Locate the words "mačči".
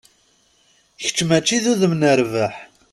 1.27-1.57